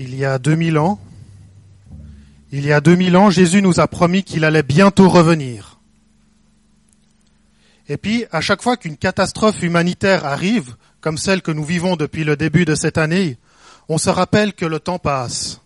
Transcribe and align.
il 0.00 0.14
y 0.14 0.24
a 0.24 0.38
2000 0.38 0.78
ans, 0.78 0.98
il 2.52 2.64
y 2.64 2.72
a 2.72 2.80
2000 2.80 3.16
ans, 3.18 3.28
Jésus 3.28 3.60
nous 3.60 3.80
a 3.80 3.86
promis 3.86 4.24
qu'il 4.24 4.46
allait 4.46 4.62
bientôt 4.62 5.10
revenir. 5.10 5.78
Et 7.86 7.98
puis, 7.98 8.24
à 8.32 8.40
chaque 8.40 8.62
fois 8.62 8.78
qu'une 8.78 8.96
catastrophe 8.96 9.62
humanitaire 9.62 10.24
arrive, 10.24 10.74
comme 11.02 11.18
celle 11.18 11.42
que 11.42 11.50
nous 11.50 11.64
vivons 11.64 11.96
depuis 11.96 12.24
le 12.24 12.34
début 12.34 12.64
de 12.64 12.74
cette 12.74 12.96
année, 12.96 13.36
on 13.90 13.98
se 13.98 14.08
rappelle 14.08 14.54
que 14.54 14.64
le 14.64 14.80
temps 14.80 14.98
passe. 14.98 15.60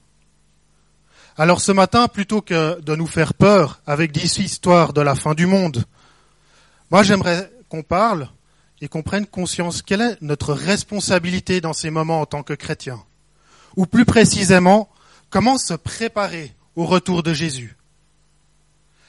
Alors 1.36 1.60
ce 1.60 1.70
matin, 1.70 2.08
plutôt 2.08 2.40
que 2.40 2.80
de 2.80 2.96
nous 2.96 3.06
faire 3.06 3.34
peur 3.34 3.82
avec 3.86 4.10
dix 4.10 4.38
histoires 4.38 4.92
de 4.92 5.00
la 5.00 5.14
fin 5.14 5.34
du 5.34 5.46
monde, 5.46 5.84
moi 6.90 7.04
j'aimerais 7.04 7.52
qu'on 7.68 7.84
parle 7.84 8.28
et 8.80 8.88
qu'on 8.88 9.02
prenne 9.02 9.26
conscience 9.26 9.80
quelle 9.80 10.00
est 10.00 10.22
notre 10.22 10.54
responsabilité 10.54 11.60
dans 11.60 11.72
ces 11.72 11.90
moments 11.90 12.20
en 12.20 12.26
tant 12.26 12.42
que 12.42 12.54
chrétiens 12.54 13.04
ou 13.76 13.86
plus 13.86 14.04
précisément, 14.04 14.88
comment 15.30 15.58
se 15.58 15.74
préparer 15.74 16.52
au 16.76 16.86
retour 16.86 17.22
de 17.22 17.32
Jésus. 17.32 17.76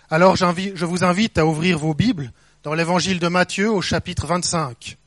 Alors 0.09 0.35
je 0.35 0.85
vous 0.85 1.03
invite 1.03 1.37
à 1.37 1.45
ouvrir 1.45 1.79
vos 1.79 1.93
Bibles 1.93 2.31
dans 2.63 2.73
l'évangile 2.73 3.19
de 3.19 3.27
Matthieu 3.27 3.71
au 3.71 3.81
chapitre 3.81 4.27
25. 4.27 4.97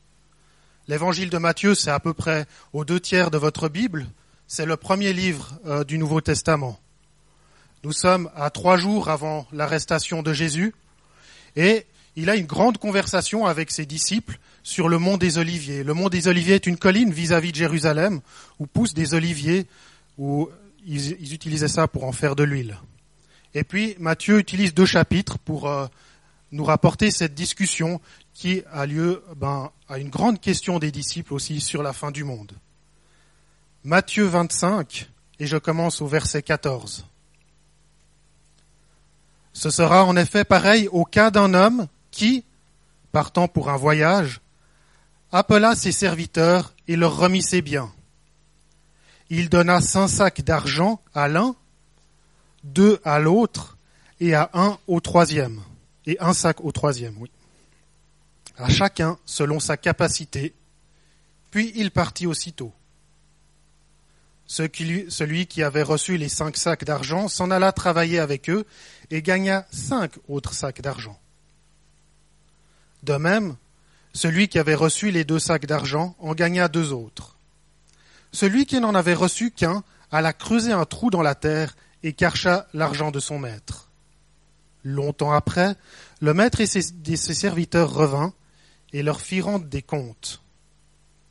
L'évangile 0.89 1.31
de 1.31 1.39
Matthieu, 1.39 1.75
c'est 1.75 1.91
à 1.91 2.01
peu 2.01 2.15
près 2.15 2.47
aux 2.73 2.85
deux 2.85 2.99
tiers 3.01 3.31
de 3.31 3.39
votre 3.39 3.69
Bible, 3.69 4.07
c'est 4.47 4.65
le 4.65 4.77
premier 4.77 5.13
livre 5.13 5.59
euh, 5.67 5.85
du 5.85 5.99
Nouveau 5.99 6.21
Testament. 6.21 6.79
Nous 7.85 7.93
sommes 7.93 8.31
à 8.35 8.51
trois 8.51 8.77
jours 8.77 9.09
avant 9.09 9.47
l'arrestation 9.53 10.23
de 10.23 10.33
Jésus 10.33 10.75
et 11.55 11.87
il 12.21 12.31
a 12.31 12.35
une 12.35 12.47
grande 12.47 12.79
conversation 12.79 13.47
avec 13.47 13.71
ses 13.71 13.87
disciples 13.87 14.41
sur 14.65 14.89
le 14.89 14.99
mont 14.99 15.19
des 15.19 15.39
Oliviers. 15.39 15.85
Le 15.85 15.95
mont 15.95 16.09
des 16.09 16.27
Oliviers 16.27 16.57
est 16.57 16.67
une 16.67 16.77
colline 16.77 17.13
vis-à-vis 17.13 17.53
de 17.53 17.57
Jérusalem 17.57 18.21
où 18.59 18.67
poussent 18.67 18.93
des 18.93 19.15
oliviers, 19.15 19.69
où 20.19 20.51
ils, 20.85 21.33
utilisaient 21.33 21.69
ça 21.69 21.87
pour 21.87 22.03
en 22.03 22.11
faire 22.11 22.35
de 22.35 22.43
l'huile. 22.43 22.77
Et 23.55 23.63
puis 23.63 23.95
Matthieu 24.01 24.41
utilise 24.41 24.75
deux 24.75 24.85
chapitres 24.85 25.39
pour 25.39 25.69
euh, 25.69 25.87
nous 26.51 26.65
rapporter 26.65 27.13
cette 27.13 27.35
discussion 27.35 28.01
qui 28.35 28.65
a 28.73 28.85
lieu 28.85 29.23
ben, 29.37 29.71
à 29.89 29.99
une 29.99 30.11
grande 30.11 30.41
question 30.41 30.81
des 30.81 30.91
disciples 30.91 31.35
aussi 31.35 31.61
sur 31.61 31.85
la 31.85 31.93
fin 31.93 32.11
du 32.11 32.25
monde. 32.25 32.51
Matthieu 33.85 34.25
25, 34.25 35.09
et 35.39 35.47
je 35.47 35.57
commence 35.57 36.03
au 36.03 36.09
verset 36.09 36.43
14. 36.43 37.07
Ce 39.53 39.71
sera 39.71 40.05
en 40.05 40.17
effet 40.17 40.45
pareil 40.45 40.89
au 40.91 41.05
cas 41.05 41.31
d'un 41.31 41.55
homme 41.55 41.87
qui, 42.19 42.45
partant 43.13 43.47
pour 43.47 43.71
un 43.71 43.77
voyage, 43.77 44.41
appela 45.31 45.77
ses 45.77 45.93
serviteurs 45.93 46.75
et 46.89 46.97
leur 46.97 47.17
remit 47.17 47.43
ses 47.43 47.63
biens. 47.63 47.93
Il 49.31 49.49
donna 49.49 49.81
cinq 49.81 50.09
sacs 50.09 50.41
d'argent 50.41 51.01
à 51.15 51.29
l'un, 51.29 51.55
deux 52.65 53.01
à 53.05 53.21
l'autre, 53.21 53.79
et 54.19 54.35
à 54.35 54.51
un 54.53 54.79
au 54.89 54.99
troisième, 54.99 55.63
et 56.07 56.17
un 56.19 56.33
sac 56.33 56.65
au 56.65 56.73
troisième, 56.73 57.17
oui. 57.19 57.31
À 58.57 58.69
chacun 58.69 59.17
selon 59.25 59.61
sa 59.61 59.77
capacité, 59.77 60.55
puis 61.53 61.71
il 61.77 61.93
partit 61.93 62.27
aussitôt. 62.27 62.73
Celui 64.49 65.47
qui 65.47 65.63
avait 65.63 65.85
reçu 65.85 66.17
les 66.17 66.29
cinq 66.29 66.57
sacs 66.57 66.83
d'argent 66.83 67.29
s'en 67.29 67.53
alla 67.53 67.71
travailler 67.71 68.19
avec 68.19 68.51
eux 68.51 68.67
et 69.13 69.23
gagna 69.23 69.69
cinq 69.71 70.15
autres 70.27 70.55
sacs 70.55 70.81
d'argent. 70.81 71.17
De 73.03 73.15
même, 73.15 73.57
celui 74.13 74.49
qui 74.49 74.59
avait 74.59 74.75
reçu 74.75 75.11
les 75.11 75.25
deux 75.25 75.39
sacs 75.39 75.67
d'argent 75.67 76.17
en 76.19 76.35
gagna 76.35 76.69
deux 76.69 76.93
autres. 76.93 77.37
Celui 78.33 78.67
qui 78.67 78.81
n'en 78.81 78.95
avait 78.95 79.15
reçu 79.15 79.51
qu'un 79.51 79.83
alla 80.11 80.33
creuser 80.33 80.73
un 80.73 80.85
trou 80.85 81.11
dans 81.11 81.23
la 81.23 81.35
terre 81.35 81.77
et 82.03 82.13
cacha 82.13 82.67
l'argent 82.75 83.11
de 83.11 83.21
son 83.21 83.39
maître. 83.39 83.89
Longtemps 84.85 85.33
après, 85.33 85.75
le 86.21 86.35
maître 86.35 86.61
et 86.61 86.67
ses, 86.67 86.83
serviteurs 87.17 87.93
revinrent 87.93 88.33
et 88.93 89.03
leur 89.03 89.21
fit 89.21 89.41
rendre 89.41 89.67
des 89.67 89.83
comptes. 89.83 90.43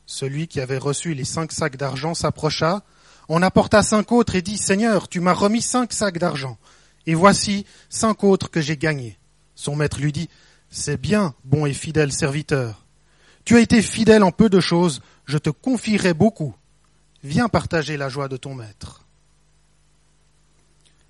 Celui 0.06 0.48
qui 0.48 0.62
avait 0.62 0.78
reçu 0.78 1.14
les 1.14 1.26
cinq 1.26 1.52
sacs 1.52 1.78
d'argent 1.78 2.14
s'approcha, 2.14 2.84
en 3.30 3.42
apporta 3.42 3.84
cinq 3.84 4.12
autres 4.12 4.36
et 4.36 4.42
dit, 4.42 4.58
Seigneur, 4.58 5.10
tu 5.10 5.20
m'as 5.20 5.34
remis 5.34 5.62
cinq 5.62 5.92
sacs 5.92 6.18
d'argent, 6.18 6.58
et 7.06 7.14
voici 7.14 7.66
cinq 7.90 8.24
autres 8.24 8.50
que 8.50 8.62
j'ai 8.62 8.78
gagnés. 8.78 9.18
Son 9.56 9.76
maître 9.76 10.00
lui 10.00 10.14
dit, 10.14 10.30
c'est 10.70 11.00
bien, 11.00 11.34
bon 11.44 11.66
et 11.66 11.74
fidèle 11.74 12.12
serviteur. 12.12 12.86
Tu 13.46 13.56
as 13.56 13.62
été 13.62 13.82
fidèle 13.82 14.24
en 14.24 14.32
peu 14.32 14.50
de 14.50 14.60
choses, 14.60 15.02
je 15.26 15.38
te 15.38 15.50
confierai 15.50 16.14
beaucoup. 16.14 16.56
Viens 17.24 17.50
partager 17.50 17.98
la 17.98 18.10
joie 18.10 18.28
de 18.28 18.38
ton 18.38 18.54
maître. 18.54 19.06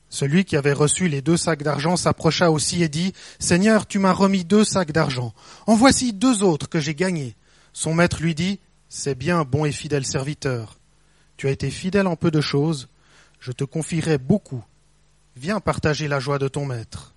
Celui 0.09 0.45
qui 0.45 0.55
avait 0.55 0.73
reçu 0.73 1.07
les 1.09 1.21
deux 1.21 1.35
sacs 1.35 1.63
d'argent 1.63 1.97
s'approcha 1.97 2.49
aussi 2.49 2.81
et 2.81 2.89
dit, 2.89 3.13
Seigneur, 3.39 3.85
tu 3.85 3.99
m'as 3.99 4.13
remis 4.13 4.45
deux 4.45 4.63
sacs 4.63 4.91
d'argent. 4.91 5.33
En 5.65 5.75
voici 5.75 6.13
deux 6.13 6.43
autres 6.43 6.69
que 6.69 6.79
j'ai 6.79 6.95
gagnés. 6.95 7.35
Son 7.73 7.93
maître 7.93 8.21
lui 8.21 8.33
dit, 8.33 8.59
C'est 8.89 9.15
bien, 9.15 9.43
bon 9.43 9.65
et 9.65 9.71
fidèle 9.71 10.05
serviteur. 10.05 10.79
Tu 11.35 11.47
as 11.47 11.51
été 11.51 11.69
fidèle 11.69 12.07
en 12.07 12.15
peu 12.15 12.31
de 12.31 12.41
choses, 12.41 12.87
je 13.39 13.51
te 13.51 13.63
confierai 13.63 14.17
beaucoup. 14.17 14.63
Viens 15.35 15.59
partager 15.59 16.07
la 16.07 16.19
joie 16.19 16.39
de 16.39 16.47
ton 16.47 16.65
maître. 16.65 17.13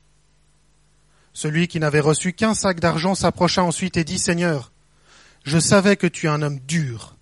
Celui 1.40 1.68
qui 1.68 1.80
n'avait 1.80 2.00
reçu 2.00 2.34
qu'un 2.34 2.52
sac 2.52 2.80
d'argent 2.80 3.14
s'approcha 3.14 3.64
ensuite 3.64 3.96
et 3.96 4.04
dit, 4.04 4.18
Seigneur, 4.18 4.72
je 5.42 5.58
savais 5.58 5.96
que 5.96 6.06
tu 6.06 6.26
es 6.26 6.28
un 6.28 6.42
homme 6.42 6.60
dur. 6.68 7.16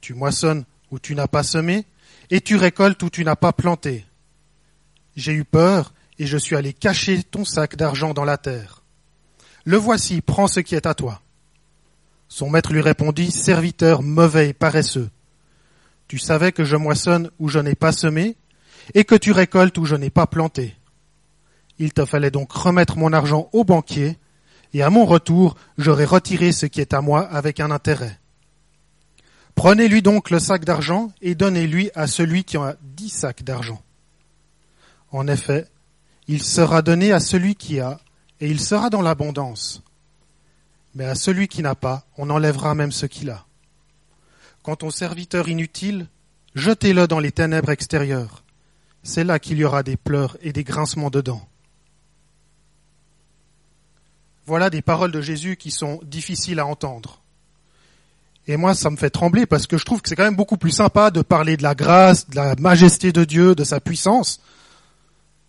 Tu 0.00 0.14
moissonnes 0.14 0.64
où 0.92 1.00
tu 1.00 1.16
n'as 1.16 1.26
pas 1.26 1.42
semé, 1.42 1.84
et 2.30 2.40
tu 2.40 2.54
récoltes 2.54 3.02
où 3.02 3.10
tu 3.10 3.24
n'as 3.24 3.34
pas 3.34 3.52
planté. 3.52 4.06
J'ai 5.16 5.32
eu 5.32 5.42
peur, 5.42 5.92
et 6.20 6.26
je 6.28 6.38
suis 6.38 6.54
allé 6.54 6.72
cacher 6.72 7.24
ton 7.24 7.44
sac 7.44 7.74
d'argent 7.74 8.14
dans 8.14 8.24
la 8.24 8.38
terre. 8.38 8.84
Le 9.64 9.76
voici, 9.76 10.20
prends 10.20 10.46
ce 10.46 10.60
qui 10.60 10.76
est 10.76 10.86
à 10.86 10.94
toi. 10.94 11.20
Son 12.28 12.50
maître 12.50 12.72
lui 12.72 12.80
répondit, 12.80 13.32
Serviteur 13.32 14.04
mauvais 14.04 14.50
et 14.50 14.54
paresseux. 14.54 15.10
Tu 16.06 16.20
savais 16.20 16.52
que 16.52 16.64
je 16.64 16.76
moissonne 16.76 17.28
où 17.40 17.48
je 17.48 17.58
n'ai 17.58 17.74
pas 17.74 17.90
semé, 17.90 18.36
et 18.94 19.02
que 19.02 19.16
tu 19.16 19.32
récoltes 19.32 19.78
où 19.78 19.84
je 19.84 19.96
n'ai 19.96 20.10
pas 20.10 20.28
planté. 20.28 20.76
Il 21.78 21.92
te 21.92 22.04
fallait 22.04 22.30
donc 22.30 22.52
remettre 22.52 22.96
mon 22.96 23.12
argent 23.12 23.48
au 23.52 23.64
banquier, 23.64 24.18
et 24.72 24.82
à 24.82 24.90
mon 24.90 25.04
retour, 25.04 25.56
j'aurai 25.78 26.04
retiré 26.04 26.52
ce 26.52 26.66
qui 26.66 26.80
est 26.80 26.94
à 26.94 27.00
moi 27.00 27.22
avec 27.22 27.60
un 27.60 27.70
intérêt. 27.70 28.18
Prenez-lui 29.54 30.02
donc 30.02 30.30
le 30.30 30.40
sac 30.40 30.64
d'argent 30.64 31.12
et 31.22 31.34
donnez-lui 31.34 31.90
à 31.94 32.06
celui 32.06 32.44
qui 32.44 32.56
a 32.56 32.76
dix 32.82 33.08
sacs 33.08 33.44
d'argent. 33.44 33.80
En 35.12 35.28
effet, 35.28 35.68
il 36.26 36.42
sera 36.42 36.82
donné 36.82 37.12
à 37.12 37.20
celui 37.20 37.54
qui 37.54 37.78
a, 37.78 38.00
et 38.40 38.48
il 38.48 38.60
sera 38.60 38.90
dans 38.90 39.02
l'abondance. 39.02 39.82
Mais 40.94 41.04
à 41.04 41.14
celui 41.14 41.48
qui 41.48 41.62
n'a 41.62 41.74
pas, 41.74 42.04
on 42.18 42.30
enlèvera 42.30 42.74
même 42.74 42.92
ce 42.92 43.06
qu'il 43.06 43.30
a. 43.30 43.46
Quant 44.62 44.78
au 44.82 44.90
serviteur 44.90 45.48
inutile, 45.48 46.08
jetez-le 46.54 47.06
dans 47.06 47.20
les 47.20 47.32
ténèbres 47.32 47.70
extérieures. 47.70 48.42
C'est 49.02 49.24
là 49.24 49.38
qu'il 49.38 49.58
y 49.58 49.64
aura 49.64 49.82
des 49.82 49.96
pleurs 49.96 50.36
et 50.40 50.52
des 50.52 50.64
grincements 50.64 51.10
de 51.10 51.20
dents. 51.20 51.46
Voilà 54.46 54.70
des 54.70 54.82
paroles 54.82 55.12
de 55.12 55.20
Jésus 55.20 55.56
qui 55.56 55.70
sont 55.70 56.00
difficiles 56.04 56.58
à 56.58 56.66
entendre. 56.66 57.20
Et 58.46 58.56
moi, 58.56 58.74
ça 58.74 58.90
me 58.90 58.96
fait 58.96 59.10
trembler 59.10 59.46
parce 59.46 59.66
que 59.66 59.78
je 59.78 59.84
trouve 59.84 60.02
que 60.02 60.08
c'est 60.08 60.16
quand 60.16 60.24
même 60.24 60.36
beaucoup 60.36 60.58
plus 60.58 60.70
sympa 60.70 61.10
de 61.10 61.22
parler 61.22 61.56
de 61.56 61.62
la 61.62 61.74
grâce, 61.74 62.28
de 62.28 62.36
la 62.36 62.54
majesté 62.56 63.10
de 63.10 63.24
Dieu, 63.24 63.54
de 63.54 63.64
sa 63.64 63.80
puissance, 63.80 64.40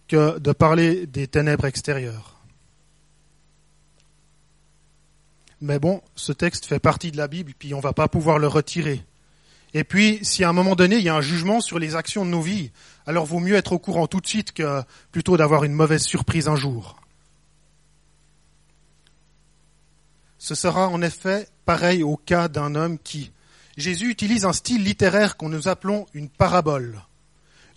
que 0.07 0.39
de 0.39 0.51
parler 0.53 1.05
des 1.07 1.27
ténèbres 1.27 1.65
extérieures. 1.65 2.35
Mais 5.59 5.79
bon, 5.79 6.01
ce 6.15 6.31
texte 6.31 6.65
fait 6.65 6.79
partie 6.79 7.11
de 7.11 7.17
la 7.17 7.27
Bible, 7.27 7.53
puis 7.57 7.73
on 7.73 7.79
va 7.79 7.91
pas 7.91 8.07
pouvoir 8.07 8.39
le 8.39 8.47
retirer. 8.47 9.03
Et 9.73 9.83
puis, 9.83 10.19
si 10.21 10.45
à 10.45 10.49
un 10.49 10.53
moment 10.53 10.75
donné, 10.75 10.97
il 10.97 11.03
y 11.03 11.09
a 11.09 11.15
un 11.15 11.21
jugement 11.21 11.59
sur 11.59 11.79
les 11.79 11.95
actions 11.95 12.23
de 12.23 12.29
nos 12.29 12.41
vies, 12.41 12.71
alors 13.05 13.25
vaut 13.25 13.39
mieux 13.39 13.55
être 13.55 13.73
au 13.73 13.79
courant 13.79 14.07
tout 14.07 14.21
de 14.21 14.27
suite 14.27 14.53
que 14.53 14.81
plutôt 15.11 15.35
d'avoir 15.35 15.65
une 15.65 15.73
mauvaise 15.73 16.03
surprise 16.03 16.47
un 16.47 16.55
jour. 16.55 17.01
Ce 20.37 20.55
sera 20.55 20.89
en 20.89 21.01
effet 21.01 21.47
pareil 21.65 22.03
au 22.03 22.17
cas 22.17 22.47
d'un 22.47 22.75
homme 22.75 22.99
qui. 22.99 23.31
Jésus 23.77 24.09
utilise 24.09 24.45
un 24.45 24.53
style 24.53 24.83
littéraire 24.83 25.37
qu'on 25.37 25.49
nous 25.49 25.67
appelons 25.67 26.05
une 26.13 26.29
parabole. 26.29 27.01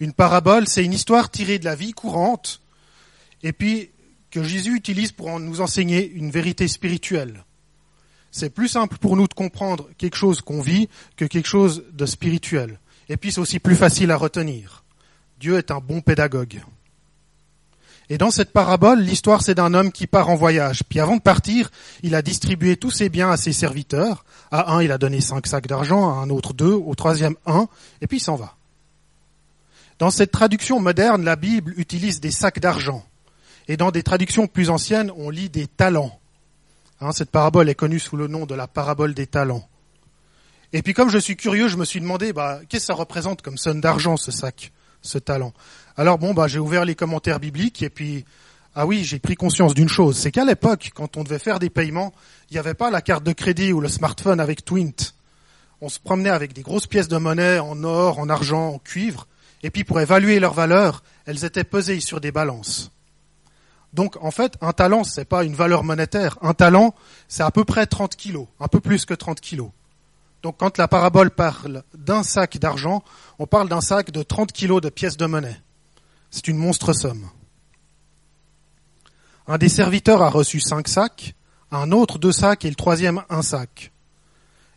Une 0.00 0.12
parabole, 0.12 0.68
c'est 0.68 0.84
une 0.84 0.92
histoire 0.92 1.30
tirée 1.30 1.58
de 1.58 1.64
la 1.64 1.74
vie 1.74 1.92
courante, 1.92 2.60
et 3.42 3.52
puis 3.52 3.90
que 4.30 4.42
Jésus 4.42 4.76
utilise 4.76 5.12
pour 5.12 5.40
nous 5.40 5.60
enseigner 5.60 6.08
une 6.08 6.30
vérité 6.30 6.68
spirituelle. 6.68 7.44
C'est 8.30 8.50
plus 8.50 8.68
simple 8.68 8.98
pour 8.98 9.16
nous 9.16 9.26
de 9.26 9.34
comprendre 9.34 9.88
quelque 9.96 10.16
chose 10.16 10.42
qu'on 10.42 10.60
vit 10.60 10.88
que 11.16 11.24
quelque 11.24 11.48
chose 11.48 11.84
de 11.92 12.06
spirituel. 12.06 12.78
Et 13.08 13.16
puis 13.16 13.32
c'est 13.32 13.40
aussi 13.40 13.58
plus 13.58 13.76
facile 13.76 14.10
à 14.10 14.16
retenir. 14.16 14.84
Dieu 15.40 15.56
est 15.56 15.70
un 15.70 15.80
bon 15.80 16.00
pédagogue. 16.00 16.60
Et 18.10 18.18
dans 18.18 18.30
cette 18.30 18.52
parabole, 18.52 19.00
l'histoire 19.00 19.42
c'est 19.42 19.54
d'un 19.54 19.74
homme 19.74 19.92
qui 19.92 20.06
part 20.06 20.30
en 20.30 20.34
voyage. 20.34 20.82
Puis 20.88 21.00
avant 21.00 21.16
de 21.16 21.22
partir, 21.22 21.70
il 22.02 22.14
a 22.14 22.22
distribué 22.22 22.76
tous 22.76 22.90
ses 22.90 23.08
biens 23.08 23.30
à 23.30 23.36
ses 23.36 23.52
serviteurs. 23.52 24.24
À 24.50 24.74
un, 24.74 24.82
il 24.82 24.92
a 24.92 24.98
donné 24.98 25.20
cinq 25.20 25.46
sacs 25.46 25.66
d'argent, 25.66 26.08
à 26.08 26.22
un 26.22 26.30
autre 26.30 26.54
deux, 26.54 26.72
au 26.72 26.94
troisième 26.94 27.36
un, 27.46 27.68
et 28.00 28.06
puis 28.06 28.16
il 28.16 28.22
s'en 28.22 28.36
va. 28.36 28.54
Dans 29.98 30.10
cette 30.10 30.30
traduction 30.30 30.80
moderne, 30.80 31.24
la 31.24 31.36
Bible 31.36 31.74
utilise 31.76 32.20
des 32.20 32.30
sacs 32.30 32.60
d'argent. 32.60 33.04
Et 33.66 33.76
dans 33.76 33.90
des 33.90 34.02
traductions 34.02 34.46
plus 34.46 34.70
anciennes, 34.70 35.12
on 35.16 35.28
lit 35.28 35.50
des 35.50 35.66
talents. 35.66 36.18
Hein, 37.00 37.12
cette 37.12 37.30
parabole 37.30 37.68
est 37.68 37.74
connue 37.74 37.98
sous 37.98 38.16
le 38.16 38.26
nom 38.26 38.46
de 38.46 38.54
la 38.54 38.66
parabole 38.66 39.12
des 39.12 39.26
talents. 39.26 39.68
Et 40.72 40.82
puis 40.82 40.94
comme 40.94 41.10
je 41.10 41.18
suis 41.18 41.36
curieux, 41.36 41.68
je 41.68 41.76
me 41.76 41.84
suis 41.84 42.00
demandé, 42.00 42.32
bah, 42.32 42.60
qu'est-ce 42.68 42.84
que 42.84 42.92
ça 42.92 42.94
représente 42.94 43.42
comme 43.42 43.58
somme 43.58 43.80
d'argent, 43.80 44.16
ce 44.16 44.30
sac, 44.30 44.72
ce 45.02 45.18
talent 45.18 45.52
Alors 45.96 46.18
bon, 46.18 46.34
bah, 46.34 46.48
j'ai 46.48 46.58
ouvert 46.58 46.84
les 46.84 46.94
commentaires 46.94 47.40
bibliques 47.40 47.82
et 47.82 47.90
puis, 47.90 48.24
ah 48.74 48.86
oui, 48.86 49.04
j'ai 49.04 49.18
pris 49.18 49.34
conscience 49.34 49.74
d'une 49.74 49.88
chose, 49.88 50.16
c'est 50.16 50.30
qu'à 50.30 50.44
l'époque, 50.44 50.90
quand 50.94 51.16
on 51.16 51.24
devait 51.24 51.38
faire 51.38 51.58
des 51.58 51.70
paiements, 51.70 52.12
il 52.50 52.54
n'y 52.54 52.58
avait 52.58 52.74
pas 52.74 52.90
la 52.90 53.02
carte 53.02 53.24
de 53.24 53.32
crédit 53.32 53.72
ou 53.72 53.80
le 53.80 53.88
smartphone 53.88 54.40
avec 54.40 54.64
Twint. 54.64 55.14
On 55.80 55.88
se 55.88 56.00
promenait 56.00 56.30
avec 56.30 56.52
des 56.52 56.62
grosses 56.62 56.86
pièces 56.86 57.08
de 57.08 57.16
monnaie 57.16 57.58
en 57.58 57.84
or, 57.84 58.18
en 58.18 58.28
argent, 58.28 58.68
en 58.68 58.78
cuivre, 58.78 59.26
et 59.62 59.70
puis 59.70 59.84
pour 59.84 60.00
évaluer 60.00 60.40
leur 60.40 60.54
valeur, 60.54 61.02
elles 61.26 61.44
étaient 61.44 61.64
pesées 61.64 62.00
sur 62.00 62.20
des 62.20 62.32
balances. 62.32 62.90
Donc 63.94 64.16
en 64.20 64.30
fait, 64.30 64.54
un 64.60 64.72
talent, 64.72 65.04
c'est 65.04 65.24
pas 65.24 65.44
une 65.44 65.54
valeur 65.54 65.82
monétaire. 65.84 66.38
Un 66.42 66.54
talent, 66.54 66.94
c'est 67.26 67.42
à 67.42 67.50
peu 67.50 67.64
près 67.64 67.86
30 67.86 68.16
kilos, 68.16 68.46
un 68.60 68.68
peu 68.68 68.80
plus 68.80 69.04
que 69.04 69.14
30 69.14 69.40
kilos. 69.40 69.70
Donc 70.42 70.56
quand 70.58 70.78
la 70.78 70.88
parabole 70.88 71.30
parle 71.30 71.82
d'un 71.94 72.22
sac 72.22 72.58
d'argent, 72.58 73.02
on 73.38 73.46
parle 73.46 73.68
d'un 73.68 73.80
sac 73.80 74.10
de 74.10 74.22
30 74.22 74.52
kilos 74.52 74.80
de 74.80 74.88
pièces 74.88 75.16
de 75.16 75.26
monnaie. 75.26 75.60
C'est 76.30 76.48
une 76.48 76.58
monstre 76.58 76.92
somme. 76.92 77.28
Un 79.46 79.58
des 79.58 79.68
serviteurs 79.68 80.22
a 80.22 80.28
reçu 80.28 80.60
cinq 80.60 80.88
sacs, 80.88 81.34
un 81.70 81.90
autre 81.90 82.18
deux 82.18 82.32
sacs 82.32 82.64
et 82.64 82.70
le 82.70 82.76
troisième 82.76 83.22
un 83.30 83.42
sac. 83.42 83.92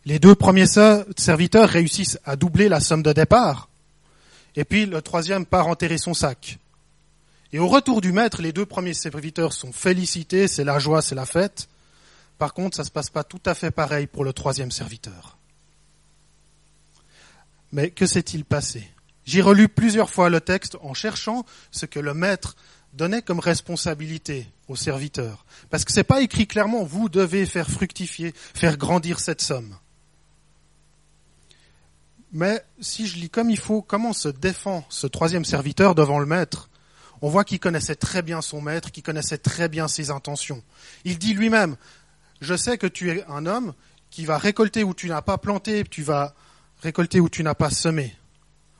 Les 0.04 0.18
deux 0.18 0.34
premiers 0.34 0.66
serviteurs 0.66 1.68
réussissent 1.68 2.18
à 2.24 2.36
doubler 2.36 2.68
la 2.68 2.80
somme 2.80 3.02
de 3.02 3.12
départ, 3.12 3.68
et 4.56 4.64
puis 4.64 4.86
le 4.86 5.00
troisième 5.00 5.46
part 5.46 5.68
enterrer 5.68 5.98
son 5.98 6.14
sac. 6.14 6.58
Et 7.52 7.58
au 7.58 7.68
retour 7.68 8.00
du 8.00 8.12
maître, 8.12 8.40
les 8.40 8.52
deux 8.52 8.66
premiers 8.66 8.94
serviteurs 8.94 9.52
sont 9.52 9.72
félicités, 9.72 10.48
c'est 10.48 10.64
la 10.64 10.78
joie, 10.78 11.02
c'est 11.02 11.14
la 11.14 11.26
fête. 11.26 11.68
Par 12.38 12.54
contre, 12.54 12.76
ça 12.76 12.82
ne 12.82 12.86
se 12.86 12.90
passe 12.90 13.10
pas 13.10 13.24
tout 13.24 13.42
à 13.44 13.54
fait 13.54 13.70
pareil 13.70 14.06
pour 14.06 14.24
le 14.24 14.32
troisième 14.32 14.70
serviteur. 14.70 15.36
Mais 17.72 17.90
que 17.90 18.06
s'est-il 18.06 18.44
passé? 18.44 18.88
J'ai 19.24 19.40
relu 19.40 19.68
plusieurs 19.68 20.10
fois 20.10 20.28
le 20.28 20.40
texte 20.40 20.76
en 20.82 20.94
cherchant 20.94 21.44
ce 21.70 21.86
que 21.86 22.00
le 22.00 22.14
maître 22.14 22.56
donnait 22.92 23.22
comme 23.22 23.40
responsabilité 23.40 24.46
aux 24.68 24.76
serviteurs. 24.76 25.44
Parce 25.70 25.84
que 25.84 25.92
ce 25.92 26.00
n'est 26.00 26.04
pas 26.04 26.20
écrit 26.20 26.46
clairement, 26.46 26.84
vous 26.84 27.08
devez 27.08 27.46
faire 27.46 27.70
fructifier, 27.70 28.34
faire 28.36 28.76
grandir 28.76 29.20
cette 29.20 29.40
somme. 29.40 29.76
Mais 32.32 32.64
si 32.80 33.06
je 33.06 33.18
lis 33.18 33.30
comme 33.30 33.50
il 33.50 33.58
faut, 33.58 33.82
comment 33.82 34.12
se 34.12 34.28
défend 34.28 34.84
ce 34.88 35.06
troisième 35.06 35.44
serviteur 35.44 35.94
devant 35.94 36.18
le 36.18 36.26
maître? 36.26 36.68
On 37.20 37.28
voit 37.28 37.44
qu'il 37.44 37.60
connaissait 37.60 37.94
très 37.94 38.22
bien 38.22 38.40
son 38.42 38.60
maître, 38.60 38.90
qu'il 38.90 39.02
connaissait 39.02 39.38
très 39.38 39.68
bien 39.68 39.86
ses 39.86 40.10
intentions. 40.10 40.62
Il 41.04 41.18
dit 41.18 41.34
lui-même, 41.34 41.76
je 42.40 42.56
sais 42.56 42.78
que 42.78 42.86
tu 42.86 43.10
es 43.10 43.24
un 43.28 43.46
homme 43.46 43.74
qui 44.10 44.24
va 44.24 44.38
récolter 44.38 44.82
où 44.82 44.92
tu 44.92 45.08
n'as 45.08 45.22
pas 45.22 45.38
planté, 45.38 45.84
tu 45.84 46.02
vas 46.02 46.34
récolter 46.82 47.20
où 47.20 47.28
tu 47.28 47.42
n'as 47.42 47.54
pas 47.54 47.70
semé. 47.70 48.14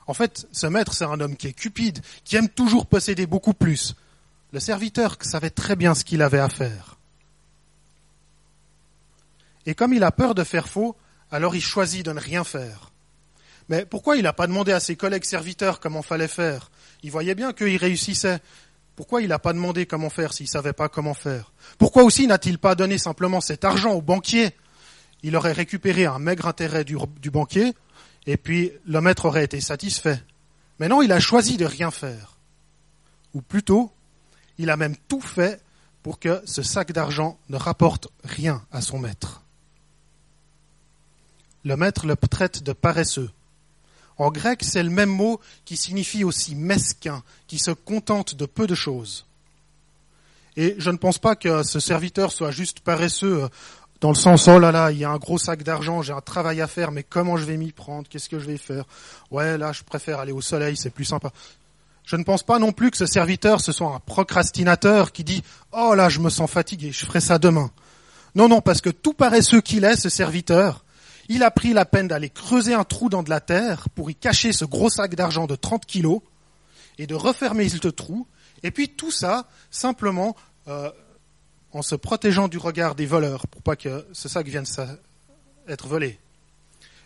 En 0.05 0.13
fait, 0.13 0.47
ce 0.51 0.67
maître, 0.67 0.93
c'est 0.93 1.05
un 1.05 1.19
homme 1.19 1.37
qui 1.37 1.47
est 1.47 1.53
cupide, 1.53 1.99
qui 2.25 2.35
aime 2.35 2.49
toujours 2.49 2.85
posséder 2.85 3.25
beaucoup 3.25 3.53
plus. 3.53 3.95
Le 4.51 4.59
serviteur 4.59 5.17
savait 5.21 5.49
très 5.49 5.75
bien 5.75 5.95
ce 5.95 6.03
qu'il 6.03 6.21
avait 6.21 6.39
à 6.39 6.49
faire. 6.49 6.97
Et 9.65 9.75
comme 9.75 9.93
il 9.93 10.03
a 10.03 10.11
peur 10.11 10.35
de 10.35 10.43
faire 10.43 10.67
faux, 10.67 10.95
alors 11.31 11.55
il 11.55 11.61
choisit 11.61 12.05
de 12.05 12.11
ne 12.11 12.19
rien 12.19 12.43
faire. 12.43 12.91
Mais 13.69 13.85
pourquoi 13.85 14.17
il 14.17 14.23
n'a 14.23 14.33
pas 14.33 14.47
demandé 14.47 14.73
à 14.73 14.81
ses 14.81 14.97
collègues 14.97 15.23
serviteurs 15.23 15.79
comment 15.79 16.01
fallait 16.01 16.27
faire? 16.27 16.69
Il 17.01 17.11
voyait 17.11 17.33
bien 17.33 17.53
qu'il 17.53 17.77
réussissait. 17.77 18.39
Pourquoi 18.97 19.21
il 19.21 19.29
n'a 19.29 19.39
pas 19.39 19.53
demandé 19.53 19.85
comment 19.85 20.09
faire 20.09 20.33
s'il 20.33 20.45
ne 20.45 20.49
savait 20.49 20.73
pas 20.73 20.89
comment 20.89 21.13
faire? 21.13 21.53
Pourquoi 21.77 22.03
aussi 22.03 22.27
n'a-t-il 22.27 22.59
pas 22.59 22.75
donné 22.75 22.97
simplement 22.97 23.39
cet 23.39 23.63
argent 23.63 23.93
au 23.93 24.01
banquier? 24.01 24.51
Il 25.23 25.37
aurait 25.37 25.53
récupéré 25.53 26.05
un 26.05 26.19
maigre 26.19 26.47
intérêt 26.47 26.83
du 26.83 27.31
banquier, 27.31 27.73
et 28.25 28.37
puis 28.37 28.71
le 28.85 29.01
maître 29.01 29.25
aurait 29.25 29.43
été 29.43 29.59
satisfait. 29.61 30.21
Mais 30.79 30.87
non, 30.87 31.01
il 31.01 31.11
a 31.11 31.19
choisi 31.19 31.57
de 31.57 31.65
rien 31.65 31.91
faire. 31.91 32.37
Ou 33.33 33.41
plutôt, 33.41 33.91
il 34.57 34.69
a 34.69 34.77
même 34.77 34.95
tout 35.07 35.21
fait 35.21 35.61
pour 36.03 36.19
que 36.19 36.41
ce 36.45 36.61
sac 36.61 36.91
d'argent 36.91 37.37
ne 37.49 37.57
rapporte 37.57 38.07
rien 38.23 38.63
à 38.71 38.81
son 38.81 38.99
maître. 38.99 39.41
Le 41.63 41.77
maître 41.77 42.05
le 42.05 42.15
traite 42.15 42.63
de 42.63 42.73
paresseux. 42.73 43.31
En 44.17 44.29
grec, 44.29 44.61
c'est 44.63 44.83
le 44.83 44.89
même 44.89 45.09
mot 45.09 45.39
qui 45.65 45.77
signifie 45.77 46.23
aussi 46.23 46.55
mesquin, 46.55 47.23
qui 47.47 47.57
se 47.57 47.71
contente 47.71 48.35
de 48.35 48.45
peu 48.45 48.67
de 48.67 48.75
choses. 48.75 49.25
Et 50.55 50.75
je 50.77 50.91
ne 50.91 50.97
pense 50.97 51.17
pas 51.17 51.35
que 51.35 51.63
ce 51.63 51.79
serviteur 51.79 52.31
soit 52.31 52.51
juste 52.51 52.81
paresseux 52.81 53.49
dans 54.03 54.09
le 54.09 54.15
sens 54.15 54.49
oh 54.49 54.59
là 54.59 54.73
là, 54.73 54.91
il 54.91 54.97
y 54.97 55.05
a 55.05 55.09
un 55.09 55.17
gros 55.17 55.37
sac 55.37 55.63
d'argent, 55.63 56.01
j'ai 56.01 56.11
un 56.11 56.19
travail 56.19 56.59
à 56.59 56.67
faire, 56.67 56.91
mais 56.91 57.03
comment 57.03 57.37
je 57.37 57.45
vais 57.45 57.55
m'y 57.55 57.71
prendre? 57.71 58.05
Qu'est-ce 58.09 58.27
que 58.27 58.37
je 58.37 58.45
vais 58.45 58.57
faire? 58.57 58.83
Ouais, 59.31 59.57
là, 59.57 59.71
je 59.71 59.81
préfère 59.81 60.19
aller 60.19 60.33
au 60.33 60.41
soleil, 60.41 60.75
c'est 60.75 60.89
plus 60.89 61.05
sympa. 61.05 61.31
Je 62.03 62.17
ne 62.17 62.25
pense 62.25 62.43
pas 62.43 62.59
non 62.59 62.73
plus 62.73 62.91
que 62.91 62.97
ce 62.97 63.05
serviteur 63.05 63.61
ce 63.61 63.71
soit 63.71 63.95
un 63.95 63.99
procrastinateur 63.99 65.13
qui 65.13 65.23
dit 65.23 65.41
oh 65.71 65.93
là, 65.95 66.09
je 66.09 66.19
me 66.19 66.29
sens 66.29 66.51
fatigué, 66.51 66.91
je 66.91 67.05
ferai 67.05 67.21
ça 67.21 67.39
demain. 67.39 67.71
Non, 68.35 68.49
non, 68.49 68.59
parce 68.59 68.81
que 68.81 68.89
tout 68.89 69.13
paresseux 69.13 69.61
qu'il 69.61 69.85
est, 69.85 69.95
ce 69.95 70.09
serviteur, 70.09 70.83
il 71.29 71.41
a 71.41 71.49
pris 71.49 71.71
la 71.71 71.85
peine 71.85 72.09
d'aller 72.09 72.29
creuser 72.29 72.73
un 72.73 72.83
trou 72.83 73.07
dans 73.07 73.23
de 73.23 73.29
la 73.29 73.39
terre 73.39 73.87
pour 73.95 74.11
y 74.11 74.15
cacher 74.15 74.51
ce 74.51 74.65
gros 74.65 74.89
sac 74.89 75.15
d'argent 75.15 75.47
de 75.47 75.55
30 75.55 75.85
kilos 75.85 76.19
et 76.97 77.07
de 77.07 77.15
refermer 77.15 77.69
ce 77.69 77.87
trou. 77.87 78.27
Et 78.63 78.71
puis 78.71 78.89
tout 78.89 79.11
ça, 79.11 79.47
simplement, 79.71 80.35
euh, 80.67 80.91
en 81.73 81.81
se 81.81 81.95
protégeant 81.95 82.47
du 82.47 82.57
regard 82.57 82.95
des 82.95 83.05
voleurs 83.05 83.47
pour 83.47 83.61
pas 83.61 83.75
que 83.75 84.07
ce 84.13 84.29
sac 84.29 84.47
vienne 84.47 84.65
être 85.67 85.87
volé. 85.87 86.19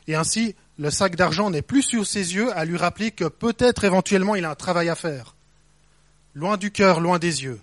Et 0.08 0.16
ainsi, 0.16 0.56
le 0.78 0.92
sac 0.92 1.16
d'argent 1.16 1.50
n'est 1.50 1.62
plus 1.62 1.81
sur 1.81 2.06
ses 2.06 2.36
yeux 2.36 2.56
à 2.56 2.66
lui 2.66 2.78
rappeler 2.78 3.12
que 3.12 3.25
peut-être 3.25 3.86
éventuellement 3.86 4.36
il 4.36 4.46
a 4.46 4.52
un 4.52 4.56
travail 4.56 4.90
à 4.90 4.96
faire. 4.96 5.36
Loin 6.34 6.58
du 6.58 6.72
cœur, 6.72 7.00
loin 7.00 7.18
des 7.18 7.44
yeux. 7.44 7.60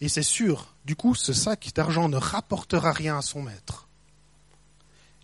Et 0.00 0.08
c'est 0.08 0.22
sûr, 0.22 0.74
du 0.84 0.96
coup, 0.96 1.14
ce 1.14 1.32
sac 1.32 1.70
d'argent 1.74 2.08
ne 2.08 2.16
rapportera 2.16 2.92
rien 2.92 3.18
à 3.18 3.22
son 3.22 3.42
maître. 3.42 3.86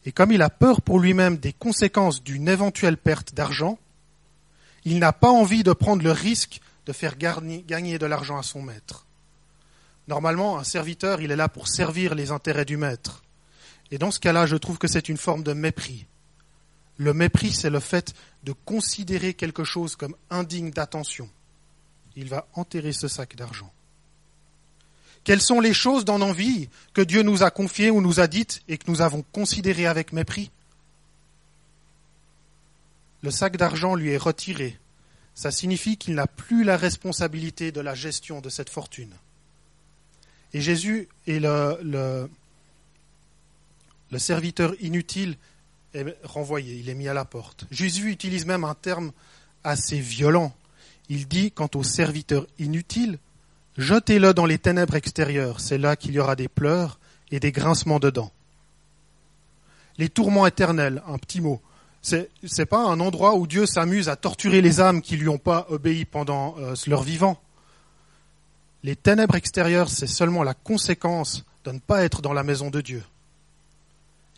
Et 0.04 0.12
comme 0.12 0.32
il 0.32 0.42
a 0.42 0.50
peur 0.50 0.82
pour 0.82 1.00
lui-même 1.00 1.36
des 1.36 1.52
conséquences 1.52 2.22
d'une 2.22 2.48
éventuelle 2.48 2.96
perte 2.96 3.34
d'argent, 3.34 3.78
il 4.84 5.00
n'a 5.00 5.12
pas 5.12 5.30
envie 5.30 5.64
de 5.64 5.72
prendre 5.72 6.02
le 6.02 6.12
risque 6.12 6.60
de 6.88 6.94
faire 6.94 7.18
gagner 7.18 7.98
de 7.98 8.06
l'argent 8.06 8.38
à 8.38 8.42
son 8.42 8.62
maître. 8.62 9.04
Normalement, 10.08 10.58
un 10.58 10.64
serviteur, 10.64 11.20
il 11.20 11.30
est 11.30 11.36
là 11.36 11.50
pour 11.50 11.68
servir 11.68 12.14
les 12.14 12.30
intérêts 12.30 12.64
du 12.64 12.78
maître. 12.78 13.22
Et 13.90 13.98
dans 13.98 14.10
ce 14.10 14.18
cas-là, 14.18 14.46
je 14.46 14.56
trouve 14.56 14.78
que 14.78 14.88
c'est 14.88 15.10
une 15.10 15.18
forme 15.18 15.42
de 15.42 15.52
mépris. 15.52 16.06
Le 16.96 17.12
mépris, 17.12 17.52
c'est 17.52 17.68
le 17.68 17.78
fait 17.78 18.14
de 18.42 18.54
considérer 18.64 19.34
quelque 19.34 19.64
chose 19.64 19.96
comme 19.96 20.16
indigne 20.30 20.70
d'attention. 20.70 21.28
Il 22.16 22.30
va 22.30 22.48
enterrer 22.54 22.94
ce 22.94 23.06
sac 23.06 23.36
d'argent. 23.36 23.70
Quelles 25.24 25.42
sont 25.42 25.60
les 25.60 25.74
choses 25.74 26.06
dans 26.06 26.18
nos 26.18 26.32
que 26.94 27.02
Dieu 27.02 27.20
nous 27.22 27.42
a 27.42 27.50
confiées 27.50 27.90
ou 27.90 28.00
nous 28.00 28.18
a 28.18 28.28
dites 28.28 28.62
et 28.66 28.78
que 28.78 28.90
nous 28.90 29.02
avons 29.02 29.22
considérées 29.30 29.86
avec 29.86 30.14
mépris? 30.14 30.50
Le 33.22 33.30
sac 33.30 33.58
d'argent 33.58 33.94
lui 33.94 34.12
est 34.12 34.16
retiré. 34.16 34.78
Ça 35.38 35.52
signifie 35.52 35.96
qu'il 35.96 36.16
n'a 36.16 36.26
plus 36.26 36.64
la 36.64 36.76
responsabilité 36.76 37.70
de 37.70 37.80
la 37.80 37.94
gestion 37.94 38.40
de 38.40 38.48
cette 38.48 38.70
fortune. 38.70 39.12
Et 40.52 40.60
Jésus 40.60 41.08
est 41.28 41.38
le, 41.38 41.78
le, 41.84 42.28
le 44.10 44.18
serviteur 44.18 44.74
inutile 44.80 45.36
est 45.94 46.04
renvoyé, 46.24 46.74
il 46.74 46.88
est 46.88 46.94
mis 46.96 47.06
à 47.06 47.14
la 47.14 47.24
porte. 47.24 47.66
Jésus 47.70 48.10
utilise 48.10 48.46
même 48.46 48.64
un 48.64 48.74
terme 48.74 49.12
assez 49.62 50.00
violent. 50.00 50.52
Il 51.08 51.28
dit, 51.28 51.52
quant 51.52 51.70
au 51.76 51.84
serviteur 51.84 52.44
inutile, 52.58 53.20
Jetez-le 53.76 54.34
dans 54.34 54.44
les 54.44 54.58
ténèbres 54.58 54.96
extérieures, 54.96 55.60
c'est 55.60 55.78
là 55.78 55.94
qu'il 55.94 56.14
y 56.14 56.18
aura 56.18 56.34
des 56.34 56.48
pleurs 56.48 56.98
et 57.30 57.38
des 57.38 57.52
grincements 57.52 58.00
de 58.00 58.10
dents. 58.10 58.32
Les 59.98 60.08
tourments 60.08 60.48
éternels, 60.48 61.00
un 61.06 61.16
petit 61.16 61.40
mot. 61.40 61.62
C'est, 62.02 62.30
n'est 62.58 62.66
pas 62.66 62.84
un 62.84 63.00
endroit 63.00 63.34
où 63.34 63.46
Dieu 63.46 63.66
s'amuse 63.66 64.08
à 64.08 64.16
torturer 64.16 64.60
les 64.60 64.80
âmes 64.80 65.02
qui 65.02 65.16
lui 65.16 65.28
ont 65.28 65.38
pas 65.38 65.66
obéi 65.68 66.04
pendant 66.04 66.56
euh, 66.58 66.74
leur 66.86 67.02
vivant. 67.02 67.40
Les 68.84 68.96
ténèbres 68.96 69.34
extérieures, 69.34 69.88
c'est 69.88 70.06
seulement 70.06 70.42
la 70.42 70.54
conséquence 70.54 71.44
de 71.64 71.72
ne 71.72 71.78
pas 71.78 72.04
être 72.04 72.22
dans 72.22 72.32
la 72.32 72.44
maison 72.44 72.70
de 72.70 72.80
Dieu. 72.80 73.02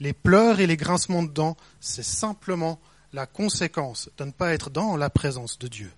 Les 0.00 0.14
pleurs 0.14 0.60
et 0.60 0.66
les 0.66 0.78
grincements 0.78 1.22
de 1.22 1.30
dents, 1.30 1.56
c'est 1.80 2.02
simplement 2.02 2.80
la 3.12 3.26
conséquence 3.26 4.08
de 4.16 4.24
ne 4.24 4.30
pas 4.30 4.54
être 4.54 4.70
dans 4.70 4.96
la 4.96 5.10
présence 5.10 5.58
de 5.58 5.68
Dieu. 5.68 5.92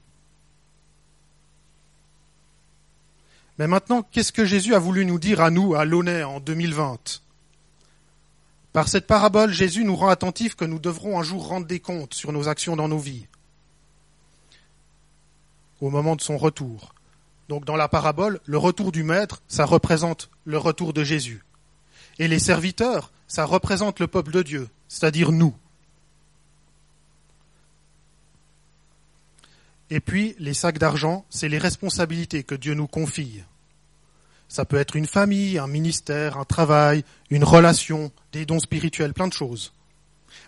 Mais 3.59 3.69
maintenant, 3.69 4.03
qu'est-ce 4.03 4.33
que 4.33 4.45
Jésus 4.45 4.75
a 4.75 4.79
voulu 4.79 5.05
nous 5.05 5.19
dire 5.19 5.41
à 5.41 5.51
nous, 5.51 5.75
à 5.75 5.85
Launay, 5.85 6.25
en 6.25 6.41
2020 6.41 7.23
Par 8.73 8.89
cette 8.89 9.07
parabole, 9.07 9.53
Jésus 9.53 9.85
nous 9.85 9.97
rend 9.97 10.09
attentifs 10.09 10.55
que 10.55 10.65
nous 10.65 10.79
devrons 10.79 11.19
un 11.19 11.23
jour 11.23 11.47
rendre 11.47 11.67
des 11.67 11.81
comptes 11.81 12.15
sur 12.15 12.33
nos 12.33 12.49
actions 12.49 12.77
dans 12.77 12.89
nos 12.89 12.99
vies. 12.99 13.27
au 15.81 15.91
moment 15.91 16.15
de 16.15 16.21
son 16.21 16.39
retour. 16.39 16.95
Donc 17.49 17.65
dans 17.65 17.75
la 17.75 17.89
parabole, 17.89 18.39
le 18.45 18.57
retour 18.57 18.93
du 18.93 19.03
maître, 19.03 19.43
ça 19.49 19.65
représente 19.65 20.31
le 20.45 20.57
retour 20.57 20.93
de 20.93 21.03
Jésus. 21.03 21.43
Et 22.21 22.29
les 22.29 22.39
serviteurs, 22.39 23.11
ça 23.27 23.45
représente 23.45 23.99
le 23.99 24.07
peuple 24.07 24.31
de 24.31 24.43
Dieu, 24.43 24.69
c'est-à-dire 24.87 25.33
nous. 25.33 25.57
Et 29.91 30.01
puis, 30.01 30.37
les 30.39 30.55
sacs 30.55 30.79
d'argent, 30.79 31.27
c'est 31.31 31.49
les 31.49 31.59
responsabilités 31.59 32.45
que 32.45 32.55
Dieu 32.55 32.75
nous 32.75 32.87
confie. 32.87 33.43
Ça 34.53 34.67
peut 34.67 34.77
être 34.77 34.97
une 34.97 35.07
famille, 35.07 35.57
un 35.57 35.67
ministère, 35.67 36.37
un 36.37 36.45
travail, 36.45 37.05
une 37.31 37.43
relation, 37.43 38.13
des 38.33 38.45
dons 38.45 38.61
spirituels, 38.61 39.15
plein 39.15 39.27
de 39.27 39.33
choses. 39.33 39.73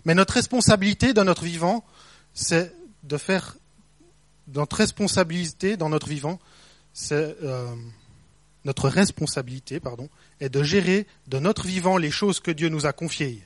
Mais 0.05 0.13
notre 0.13 0.35
responsabilité 0.35 1.11
dans 1.11 1.23
notre 1.23 1.43
vivant, 1.43 1.83
c'est 2.31 2.71
de 3.01 3.17
faire 3.17 3.57
notre 4.53 4.77
responsabilité 4.77 5.75
dans 5.75 5.89
notre 5.89 6.07
vivant, 6.07 6.39
c'est 6.93 7.35
euh, 7.41 7.73
notre 8.63 8.89
responsabilité, 8.89 9.79
pardon, 9.79 10.07
est 10.39 10.49
de 10.49 10.61
gérer 10.61 11.07
de 11.25 11.39
notre 11.39 11.65
vivant 11.65 11.97
les 11.97 12.11
choses 12.11 12.39
que 12.39 12.51
Dieu 12.51 12.69
nous 12.69 12.85
a 12.85 12.93
confiées. 12.93 13.41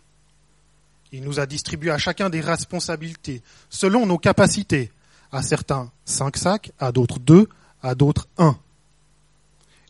Il 1.14 1.24
nous 1.24 1.40
a 1.40 1.46
distribué 1.46 1.90
à 1.90 1.98
chacun 1.98 2.30
des 2.30 2.42
responsabilités 2.42 3.44
selon 3.70 4.06
nos 4.06 4.18
capacités. 4.18 4.92
À 5.32 5.42
certains 5.42 5.90
cinq 6.04 6.36
sacs, 6.36 6.74
à 6.80 6.92
d'autres 6.92 7.20
deux, 7.20 7.48
à 7.82 7.96
d'autres 7.96 8.28
un. 8.38 8.60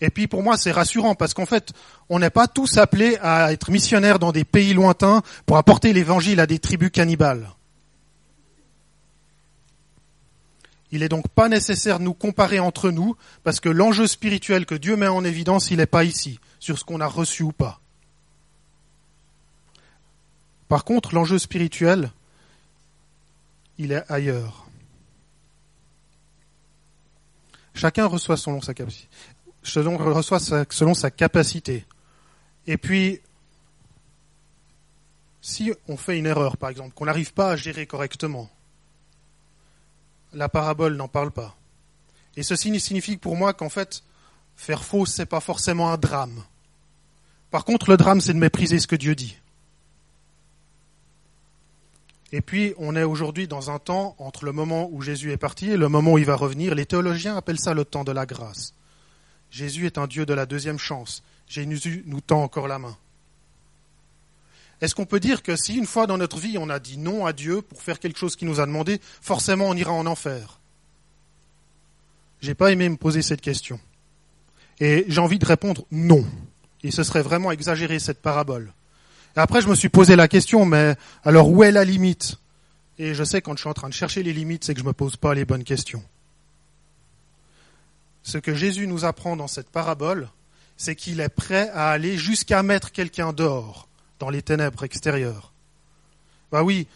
Et 0.02 0.10
puis 0.10 0.28
pour 0.28 0.44
moi 0.44 0.58
c'est 0.58 0.72
rassurant 0.72 1.16
parce 1.16 1.34
qu'en 1.34 1.46
fait 1.46 1.74
on 2.10 2.20
n'est 2.20 2.30
pas 2.30 2.48
tous 2.48 2.78
appelés 2.78 3.18
à 3.22 3.52
être 3.52 3.72
missionnaires 3.72 4.20
dans 4.20 4.32
des 4.32 4.46
pays 4.46 4.74
lointains 4.74 5.22
pour 5.46 5.58
apporter 5.58 5.94
l'évangile 5.94 6.40
à 6.40 6.48
des 6.48 6.60
tribus 6.60 6.92
cannibales. 6.92 7.50
Il 10.92 11.04
est 11.04 11.10
donc 11.10 11.28
pas 11.28 11.50
nécessaire 11.50 12.00
de 12.00 12.04
nous 12.06 12.14
comparer 12.14 12.60
entre 12.60 12.90
nous, 12.90 13.16
parce 13.44 13.60
que 13.60 13.70
l'enjeu 13.70 14.08
spirituel 14.08 14.66
que 14.66 14.76
Dieu 14.76 14.96
met 14.96 15.08
en 15.08 15.24
évidence, 15.24 15.70
il 15.70 15.78
n'est 15.78 15.86
pas 15.86 16.04
ici, 16.04 16.40
sur 16.60 16.80
ce 16.80 16.84
qu'on 16.84 17.02
a 17.02 17.08
reçu 17.08 17.44
ou 17.44 17.52
pas. 17.52 17.80
Par 20.68 20.84
contre, 20.86 21.14
l'enjeu 21.14 21.38
spirituel, 21.38 22.12
il 23.78 23.92
est 23.92 24.04
ailleurs. 24.12 24.66
Chacun 27.74 28.08
reçoit 28.08 28.38
selon 28.38 28.62
sa 28.62 28.74
capacité. 28.74 29.08
Selon, 29.70 29.98
reçoit 29.98 30.40
selon 30.40 30.94
sa 30.94 31.12
capacité. 31.12 31.86
Et 32.68 32.78
puis, 32.78 33.22
si 35.42 35.72
on 35.88 35.98
fait 35.98 36.18
une 36.18 36.26
erreur, 36.26 36.58
par 36.58 36.70
exemple, 36.70 36.94
qu'on 36.94 37.06
n'arrive 37.06 37.34
pas 37.34 37.52
à 37.52 37.56
gérer 37.56 37.86
correctement, 37.86 38.50
la 40.34 40.50
parabole 40.50 40.96
n'en 40.96 41.08
parle 41.08 41.32
pas. 41.32 41.56
Et 42.36 42.44
ceci 42.44 42.78
signifie 42.80 43.18
pour 43.18 43.36
moi 43.36 43.54
qu'en 43.54 43.70
fait, 43.70 44.04
faire 44.56 44.84
faux, 44.84 45.06
c'est 45.06 45.26
pas 45.26 45.40
forcément 45.40 45.92
un 45.92 45.98
drame. 45.98 46.44
Par 47.52 47.66
contre, 47.66 47.90
le 47.90 47.98
drame, 47.98 48.22
c'est 48.22 48.34
de 48.34 48.40
mépriser 48.40 48.80
ce 48.80 48.88
que 48.88 48.96
Dieu 48.96 49.16
dit. 49.16 49.38
Et 52.32 52.42
puis, 52.42 52.76
on 52.78 52.96
est 52.96 53.04
aujourd'hui 53.04 53.48
dans 53.48 53.72
un 53.72 53.80
temps 53.80 54.16
entre 54.20 54.46
le 54.46 54.52
moment 54.52 54.88
où 54.92 55.02
Jésus 55.02 55.32
est 55.32 55.38
parti 55.38 55.72
et 55.72 55.78
le 55.78 55.90
moment 55.90 56.14
où 56.14 56.18
il 56.20 56.26
va 56.26 56.36
revenir. 56.36 56.76
Les 56.76 56.86
théologiens 56.86 57.36
appellent 57.36 57.60
ça 57.60 57.74
le 57.74 57.86
temps 57.86 58.04
de 58.04 58.12
la 58.12 58.28
grâce. 58.28 58.74
Jésus 59.52 59.86
est 59.86 59.98
un 59.98 60.08
Dieu 60.08 60.26
de 60.26 60.34
la 60.34 60.46
deuxième 60.46 60.80
chance. 60.80 61.24
Jésus 61.48 62.04
nous 62.06 62.22
tend 62.22 62.44
encore 62.44 62.68
la 62.68 62.80
main. 62.80 62.98
Est-ce 64.82 64.96
qu'on 64.96 65.06
peut 65.06 65.20
dire 65.20 65.44
que 65.44 65.56
si 65.56 65.76
une 65.76 65.86
fois 65.86 66.08
dans 66.08 66.18
notre 66.18 66.38
vie 66.38 66.58
on 66.58 66.70
a 66.70 66.80
dit 66.80 66.98
non 66.98 67.26
à 67.26 67.34
Dieu 67.34 67.62
pour 67.62 67.82
faire 67.82 68.00
quelque 68.00 68.18
chose 68.18 68.36
qu'il 68.36 68.48
nous 68.48 68.60
a 68.60 68.66
demandé, 68.66 69.02
forcément 69.22 69.66
on 69.66 69.76
ira 69.76 69.92
en 69.92 70.06
enfer? 70.06 70.60
J'ai 72.42 72.54
pas 72.54 72.72
aimé 72.72 72.88
me 72.88 72.96
poser 72.96 73.22
cette 73.22 73.42
question. 73.42 73.80
Et 74.80 75.04
j'ai 75.10 75.20
envie 75.20 75.40
de 75.40 75.46
répondre 75.46 75.86
non. 75.92 76.26
Et 76.84 76.92
ce 76.92 77.04
serait 77.04 77.22
vraiment 77.22 77.52
exagérer 77.52 78.00
cette 78.00 78.22
parabole. 78.22 78.72
Après 79.36 79.62
je 79.62 79.68
me 79.68 79.76
suis 79.76 79.90
posé 79.90 80.16
la 80.16 80.30
question, 80.30 80.66
mais 80.66 80.96
alors 81.24 81.50
où 81.50 81.64
est 81.64 81.72
la 81.72 81.84
limite? 81.84 82.38
Et 82.98 83.14
je 83.14 83.24
sais 83.24 83.42
quand 83.42 83.56
je 83.56 83.62
suis 83.62 83.70
en 83.70 83.74
train 83.74 83.90
de 83.90 83.94
chercher 83.94 84.24
les 84.24 84.34
limites, 84.34 84.64
c'est 84.64 84.74
que 84.74 84.80
je 84.80 84.86
me 84.86 84.94
pose 84.94 85.18
pas 85.18 85.34
les 85.34 85.46
bonnes 85.46 85.64
questions. 85.64 86.04
Ce 88.24 88.38
que 88.38 88.54
Jésus 88.54 88.88
nous 88.88 89.06
apprend 89.06 89.36
dans 89.36 89.48
cette 89.48 89.70
parabole, 89.70 90.30
c'est 90.78 90.96
qu'il 90.96 91.20
est 91.20 91.30
prêt 91.30 91.70
à 91.74 91.90
aller 91.92 92.18
jusqu'à 92.18 92.64
mettre 92.64 92.92
quelqu'un 92.92 93.34
dehors 93.34 93.88
dans 94.20 94.30
les 94.30 94.42
ténèbres 94.42 94.84
extérieures. 94.84 95.52
Bah 96.52 96.64
oui, 96.64 96.88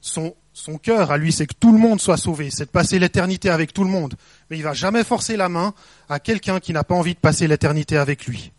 son, 0.00 0.34
cœur 0.82 1.10
à 1.10 1.16
lui, 1.16 1.32
c'est 1.32 1.46
que 1.46 1.54
tout 1.58 1.72
le 1.72 1.78
monde 1.78 2.00
soit 2.00 2.16
sauvé, 2.16 2.50
c'est 2.50 2.66
de 2.66 2.70
passer 2.70 2.98
l'éternité 2.98 3.50
avec 3.50 3.72
tout 3.72 3.84
le 3.84 3.90
monde. 3.90 4.14
Mais 4.50 4.56
il 4.56 4.62
va 4.62 4.72
jamais 4.72 5.04
forcer 5.04 5.36
la 5.36 5.48
main 5.48 5.74
à 6.08 6.20
quelqu'un 6.20 6.60
qui 6.60 6.72
n'a 6.72 6.84
pas 6.84 6.94
envie 6.94 7.14
de 7.14 7.18
passer 7.18 7.46
l'éternité 7.46 7.96
avec 7.96 8.26
lui. 8.26 8.52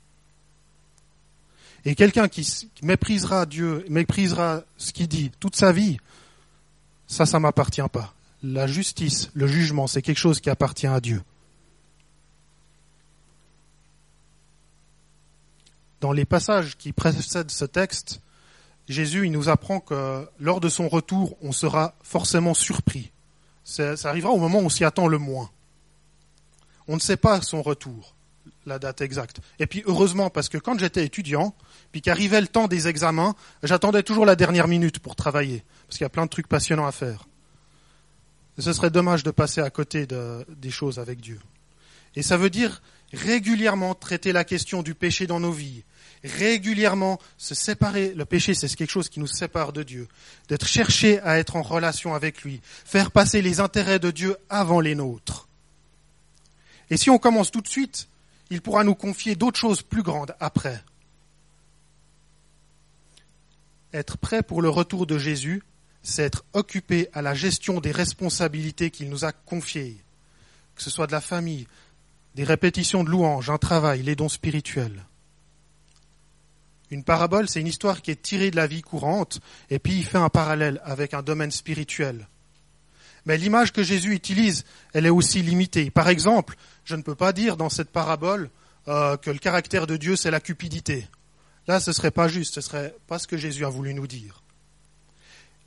Et 1.86 1.93
quelqu'un 1.93 2.27
qui 2.27 2.69
méprisera 2.81 3.45
Dieu, 3.45 3.86
méprisera 3.89 4.63
ce 4.77 4.91
qu'il 4.91 5.07
dit 5.07 5.31
toute 5.39 5.55
sa 5.55 5.72
vie, 5.72 5.98
ça, 7.07 7.25
ça 7.25 7.39
m'appartient 7.39 7.81
pas. 7.91 8.13
La 8.41 8.67
justice, 8.67 9.29
le 9.34 9.48
jugement, 9.48 9.88
c'est 9.88 10.01
quelque 10.01 10.17
chose 10.17 10.39
qui 10.39 10.50
appartient 10.50 10.88
à 10.88 11.00
Dieu. 11.00 11.22
Dans 16.02 16.12
les 16.12 16.25
passages 16.25 16.78
qui 16.78 16.92
précèdent 16.92 17.52
ce 17.52 17.66
texte, 17.66 18.22
Jésus 18.88 19.25
il 19.25 19.32
nous 19.32 19.50
apprend 19.50 19.80
que 19.80 20.28
lors 20.40 20.60
de 20.60 20.70
son 20.70 20.88
retour, 20.88 21.38
on 21.42 21.52
sera 21.52 21.96
forcément 22.04 22.54
surpris. 22.54 23.12
Ça, 23.64 23.96
arrivera 24.04 24.32
au 24.32 24.38
moment 24.38 24.60
où 24.60 24.66
on 24.66 24.70
s'y 24.70 24.86
attend 24.86 25.08
le 25.08 25.18
moins. 25.18 25.50
On 26.88 26.96
ne 26.96 27.02
sait 27.02 27.18
pas 27.18 27.42
son 27.42 27.64
retour, 27.64 28.16
la 28.68 28.78
date 28.78 29.02
exacte. 29.02 29.40
Et 29.58 29.66
puis 29.66 29.82
heureusement, 29.88 30.30
parce 30.30 30.50
que 30.50 30.60
quand 30.60 30.78
j'étais 30.78 31.04
étudiant, 31.04 31.56
puis 31.92 32.02
qu'arrivait 32.02 32.42
le 32.42 32.48
temps 32.48 32.68
des 32.68 32.88
examens, 32.88 33.36
j'attendais 33.64 34.04
toujours 34.04 34.25
la 34.25 34.36
dernière 34.36 34.68
minute 34.68 35.00
pour 35.00 35.16
travailler, 35.16 35.64
parce 35.88 35.98
qu'il 35.98 36.06
y 36.06 36.06
a 36.06 36.10
plein 36.10 36.25
de 36.25 36.30
trucs 36.30 36.48
passionnants 36.48 36.86
à 36.86 36.92
faire. 36.92 37.28
ce 38.60 38.72
serait 38.72 38.92
dommage 38.92 39.24
de 39.24 39.32
passer 39.32 39.62
à 39.62 39.70
côté 39.72 40.06
de, 40.06 40.46
des 40.50 40.70
choses 40.70 41.00
avec 41.00 41.20
Dieu. 41.20 41.40
Et 42.16 42.22
ça 42.22 42.38
veut 42.38 42.52
dire 42.52 42.84
régulièrement 43.13 43.95
traiter 43.95 44.31
la 44.31 44.43
question 44.43 44.83
du 44.83 44.95
péché 44.95 45.27
dans 45.27 45.39
nos 45.39 45.51
vies, 45.51 45.83
régulièrement 46.24 47.19
se 47.38 47.55
séparer. 47.55 48.13
Le 48.13 48.25
péché, 48.25 48.53
c'est 48.53 48.74
quelque 48.75 48.91
chose 48.91 49.09
qui 49.09 49.19
nous 49.19 49.27
sépare 49.27 49.74
de 49.74 49.83
Dieu. 49.83 50.07
D'être 50.50 50.67
cherché 50.67 51.19
à 51.21 51.38
être 51.38 51.55
en 51.55 51.62
relation 51.62 52.13
avec 52.13 52.41
lui. 52.41 52.62
Faire 52.63 53.12
passer 53.12 53.41
les 53.41 53.59
intérêts 53.59 54.00
de 54.00 54.12
Dieu 54.12 54.38
avant 54.50 54.79
les 54.79 54.95
nôtres. 54.95 55.47
Et 56.89 56.97
si 56.97 57.09
on 57.09 57.17
commence 57.17 57.51
tout 57.51 57.62
de 57.62 57.67
suite, 57.67 58.07
il 58.50 58.62
pourra 58.62 58.83
nous 58.83 58.95
confier 58.95 59.35
d'autres 59.35 59.59
choses 59.59 59.81
plus 59.81 60.03
grandes 60.03 60.35
après. 60.39 60.83
Être 63.93 64.17
prêt 64.17 64.43
pour 64.43 64.62
le 64.62 64.69
retour 64.69 65.07
de 65.07 65.17
Jésus, 65.17 65.63
c'est 66.03 66.24
être 66.24 66.43
occupé 66.53 67.09
à 67.13 67.21
la 67.21 67.33
gestion 67.33 67.79
des 67.79 67.91
responsabilités 67.91 68.91
qu'il 68.91 69.09
nous 69.09 69.25
a 69.25 69.31
confiées, 69.31 69.97
que 70.75 70.83
ce 70.83 70.89
soit 70.89 71.07
de 71.07 71.12
la 71.12 71.21
famille, 71.21 71.67
des 72.36 72.44
répétitions 72.44 73.04
de 73.04 73.10
louanges, 73.10 73.50
un 73.50 73.58
travail, 73.58 74.04
les 74.04 74.15
dons 74.15 74.30
spirituels. 74.30 75.06
Une 76.92 77.04
parabole, 77.04 77.48
c'est 77.48 77.62
une 77.62 77.68
histoire 77.68 78.01
qui 78.01 78.12
est 78.12 78.22
tirée 78.22 78.51
de 78.51 78.56
la 78.58 78.68
vie 78.68 78.82
courante, 78.82 79.39
et 79.70 79.80
puis 79.80 79.98
il 79.98 80.06
fait 80.06 80.18
un 80.18 80.30
parallèle 80.30 80.82
avec 80.84 81.13
un 81.13 81.24
domaine 81.24 81.51
spirituel. 81.51 82.27
Mais 83.25 83.38
l'image 83.38 83.74
que 83.74 83.84
Jésus 83.84 84.13
utilise, 84.13 84.65
elle 84.94 85.06
est 85.06 85.10
aussi 85.10 85.42
limitée. 85.42 85.89
Par 85.89 86.10
exemple, 86.10 86.56
je 86.84 86.96
ne 86.96 87.01
peux 87.01 87.15
pas 87.15 87.34
dire 87.34 87.58
dans 87.58 87.70
cette 87.70 87.89
parabole 87.89 88.50
euh, 88.88 89.18
que 89.18 89.32
le 89.32 89.39
caractère 89.39 89.88
de 89.88 89.98
Dieu, 89.98 90.15
c'est 90.15 90.30
la 90.30 90.39
cupidité. 90.39 91.08
Là, 91.68 91.80
ce 91.80 91.92
serait 91.92 92.12
pas 92.12 92.27
juste, 92.27 92.54
ce 92.54 92.62
serait 92.62 92.96
pas 93.08 93.18
ce 93.18 93.27
que 93.27 93.38
Jésus 93.38 93.65
a 93.65 93.70
voulu 93.70 93.94
nous 93.96 94.06
dire. 94.06 94.44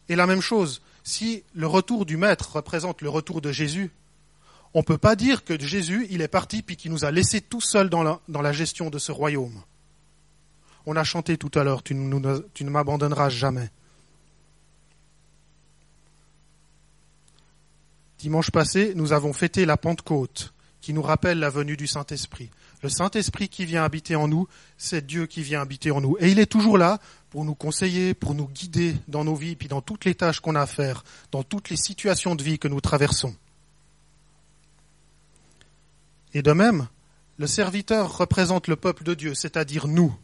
Et 0.08 0.14
la 0.14 0.26
même 0.26 0.40
chose, 0.40 0.82
si 1.02 1.42
le 1.52 1.66
retour 1.66 2.06
du 2.06 2.16
Maître 2.16 2.54
représente 2.54 3.02
le 3.02 3.08
retour 3.08 3.40
de 3.40 3.50
Jésus, 3.50 3.90
on 4.74 4.80
ne 4.80 4.84
peut 4.84 4.98
pas 4.98 5.16
dire 5.16 5.44
que 5.44 5.58
Jésus, 5.58 6.06
il 6.10 6.20
est 6.20 6.28
parti 6.28 6.62
puis 6.62 6.76
qu'il 6.76 6.90
nous 6.90 7.04
a 7.04 7.10
laissés 7.10 7.40
tout 7.40 7.60
seuls 7.60 7.88
dans 7.88 8.02
la, 8.02 8.52
gestion 8.52 8.90
de 8.90 8.98
ce 8.98 9.12
royaume. 9.12 9.62
On 10.86 10.96
a 10.96 11.04
chanté 11.04 11.36
tout 11.36 11.50
à 11.58 11.64
l'heure, 11.64 11.82
tu, 11.82 11.94
tu 12.54 12.64
ne 12.64 12.70
m'abandonneras 12.70 13.28
jamais. 13.28 13.70
Dimanche 18.18 18.50
passé, 18.50 18.92
nous 18.96 19.12
avons 19.12 19.32
fêté 19.32 19.64
la 19.64 19.76
Pentecôte, 19.76 20.52
qui 20.80 20.92
nous 20.92 21.02
rappelle 21.02 21.38
la 21.38 21.50
venue 21.50 21.76
du 21.76 21.86
Saint-Esprit. 21.86 22.50
Le 22.82 22.88
Saint-Esprit 22.88 23.48
qui 23.48 23.64
vient 23.64 23.84
habiter 23.84 24.16
en 24.16 24.28
nous, 24.28 24.48
c'est 24.76 25.06
Dieu 25.06 25.26
qui 25.26 25.42
vient 25.42 25.62
habiter 25.62 25.90
en 25.90 26.00
nous. 26.00 26.16
Et 26.20 26.30
il 26.30 26.38
est 26.38 26.46
toujours 26.46 26.78
là 26.78 26.98
pour 27.30 27.44
nous 27.44 27.54
conseiller, 27.54 28.14
pour 28.14 28.34
nous 28.34 28.48
guider 28.48 28.96
dans 29.08 29.24
nos 29.24 29.34
vies, 29.34 29.56
puis 29.56 29.68
dans 29.68 29.82
toutes 29.82 30.04
les 30.04 30.14
tâches 30.14 30.40
qu'on 30.40 30.54
a 30.54 30.62
à 30.62 30.66
faire, 30.66 31.04
dans 31.30 31.42
toutes 31.42 31.70
les 31.70 31.76
situations 31.76 32.34
de 32.34 32.42
vie 32.42 32.58
que 32.58 32.68
nous 32.68 32.80
traversons. 32.80 33.34
Et 36.34 36.42
de 36.42 36.52
même, 36.52 36.88
le 37.38 37.46
serviteur 37.46 38.16
représente 38.18 38.68
le 38.68 38.76
peuple 38.76 39.04
de 39.04 39.14
Dieu, 39.14 39.34
c'est-à-dire 39.34 39.88
nous. 39.88 40.14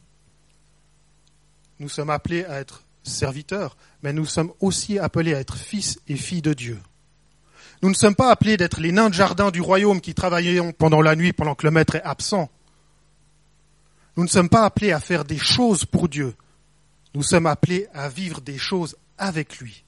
Nous 1.79 1.89
sommes 1.89 2.11
appelés 2.11 2.45
à 2.45 2.61
être 2.61 2.85
serviteurs, 3.03 3.77
mais 4.03 4.13
nous 4.13 4.27
sommes 4.27 4.53
aussi 4.61 4.99
appelés 4.99 5.35
à 5.35 5.41
être 5.41 5.57
fils 5.57 6.01
et 6.09 6.17
filles 6.17 6.43
de 6.43 6.55
Dieu. 6.55 6.81
Nous 7.83 7.91
ne 7.91 7.95
sommes 7.95 8.15
pas 8.15 8.31
appelés 8.31 8.57
d'être 8.57 8.81
les 8.81 8.93
nains 8.93 9.11
de 9.11 9.15
jardin 9.15 9.51
du 9.51 9.61
royaume 9.61 10.01
qui 10.01 10.15
travaillons 10.15 10.73
pendant 10.73 11.03
la 11.03 11.17
nuit 11.17 11.33
pendant 11.33 11.55
que 11.55 11.67
le 11.67 11.71
maître 11.71 11.97
est 11.97 12.03
absent. 12.03 12.49
Nous 14.17 14.23
ne 14.23 14.29
sommes 14.29 14.49
pas 14.49 14.65
appelés 14.65 14.93
à 14.93 15.01
faire 15.01 15.25
des 15.25 15.39
choses 15.39 15.85
pour 15.85 16.09
Dieu. 16.09 16.35
Nous 17.15 17.23
sommes 17.23 17.47
appelés 17.47 17.89
à 17.93 18.09
vivre 18.09 18.41
des 18.41 18.59
choses 18.59 18.97
avec 19.19 19.59
lui. 19.59 19.85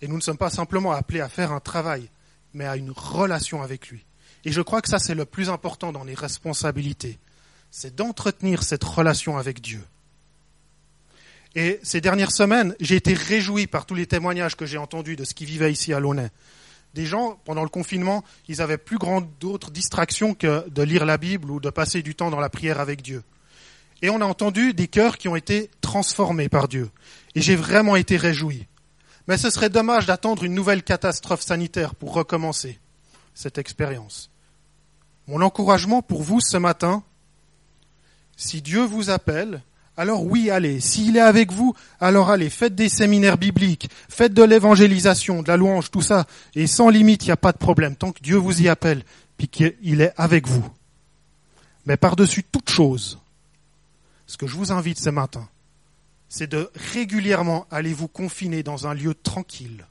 Et 0.00 0.08
nous 0.08 0.16
ne 0.16 0.20
sommes 0.20 0.38
pas 0.38 0.50
simplement 0.50 0.92
appelés 0.92 1.20
à 1.20 1.28
faire 1.28 1.52
un 1.52 1.60
travail, 1.60 2.10
mais 2.54 2.64
à 2.64 2.76
une 2.76 2.90
relation 2.90 3.62
avec 3.62 3.88
lui. 3.88 4.04
Et 4.44 4.52
je 4.52 4.60
crois 4.60 4.82
que 4.82 4.88
ça, 4.88 4.98
c'est 4.98 5.14
le 5.14 5.24
plus 5.24 5.50
important 5.50 5.92
dans 5.92 6.04
les 6.04 6.14
responsabilités. 6.14 7.18
C'est 7.70 7.94
d'entretenir 7.94 8.62
cette 8.62 8.84
relation 8.84 9.38
avec 9.38 9.60
Dieu. 9.60 9.82
Et 11.54 11.80
ces 11.82 12.00
dernières 12.00 12.32
semaines, 12.32 12.74
j'ai 12.80 12.96
été 12.96 13.12
réjoui 13.14 13.66
par 13.66 13.86
tous 13.86 13.94
les 13.94 14.06
témoignages 14.06 14.56
que 14.56 14.66
j'ai 14.66 14.78
entendus 14.78 15.16
de 15.16 15.24
ce 15.24 15.34
qui 15.34 15.44
vivait 15.44 15.72
ici 15.72 15.92
à 15.92 16.00
Launay. 16.00 16.30
Des 16.94 17.06
gens, 17.06 17.40
pendant 17.44 17.62
le 17.62 17.68
confinement, 17.68 18.24
ils 18.48 18.60
avaient 18.60 18.78
plus 18.78 18.98
grande 18.98 19.28
d'autres 19.40 19.70
distractions 19.70 20.34
que 20.34 20.68
de 20.68 20.82
lire 20.82 21.06
la 21.06 21.18
Bible 21.18 21.50
ou 21.50 21.60
de 21.60 21.70
passer 21.70 22.02
du 22.02 22.14
temps 22.14 22.30
dans 22.30 22.40
la 22.40 22.50
prière 22.50 22.80
avec 22.80 23.02
Dieu. 23.02 23.22
Et 24.02 24.10
on 24.10 24.20
a 24.20 24.26
entendu 24.26 24.74
des 24.74 24.88
cœurs 24.88 25.16
qui 25.16 25.28
ont 25.28 25.36
été 25.36 25.70
transformés 25.80 26.48
par 26.48 26.68
Dieu. 26.68 26.90
Et 27.34 27.40
j'ai 27.40 27.56
vraiment 27.56 27.96
été 27.96 28.16
réjoui. 28.16 28.66
Mais 29.28 29.38
ce 29.38 29.50
serait 29.50 29.70
dommage 29.70 30.06
d'attendre 30.06 30.42
une 30.42 30.54
nouvelle 30.54 30.82
catastrophe 30.82 31.42
sanitaire 31.42 31.94
pour 31.94 32.12
recommencer 32.12 32.78
cette 33.34 33.58
expérience. 33.58 34.31
Mon 35.28 35.40
encouragement 35.40 36.02
pour 36.02 36.22
vous 36.22 36.40
ce 36.40 36.56
matin, 36.56 37.02
si 38.36 38.60
Dieu 38.60 38.82
vous 38.82 39.10
appelle, 39.10 39.62
alors 39.96 40.24
oui, 40.24 40.50
allez. 40.50 40.80
S'il 40.80 41.16
est 41.16 41.20
avec 41.20 41.52
vous, 41.52 41.74
alors 42.00 42.30
allez, 42.30 42.50
faites 42.50 42.74
des 42.74 42.88
séminaires 42.88 43.38
bibliques, 43.38 43.90
faites 44.08 44.32
de 44.32 44.42
l'évangélisation, 44.42 45.42
de 45.42 45.48
la 45.48 45.56
louange, 45.56 45.90
tout 45.90 46.02
ça, 46.02 46.26
et 46.54 46.66
sans 46.66 46.88
limite, 46.88 47.24
il 47.24 47.28
n'y 47.28 47.32
a 47.32 47.36
pas 47.36 47.52
de 47.52 47.58
problème, 47.58 47.96
tant 47.96 48.12
que 48.12 48.22
Dieu 48.22 48.36
vous 48.36 48.62
y 48.62 48.68
appelle, 48.68 49.04
puis 49.36 49.48
qu'il 49.48 50.00
est 50.00 50.14
avec 50.16 50.48
vous. 50.48 50.66
Mais 51.84 51.96
par-dessus 51.96 52.42
toute 52.42 52.70
chose, 52.70 53.20
ce 54.26 54.36
que 54.36 54.46
je 54.46 54.56
vous 54.56 54.72
invite 54.72 54.98
ce 54.98 55.10
matin, 55.10 55.48
c'est 56.28 56.50
de 56.50 56.70
régulièrement 56.94 57.66
aller 57.70 57.92
vous 57.92 58.08
confiner 58.08 58.62
dans 58.62 58.86
un 58.86 58.94
lieu 58.94 59.14
tranquille, 59.14 59.86